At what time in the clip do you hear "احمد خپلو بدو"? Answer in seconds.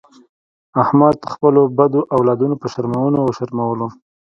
0.83-1.99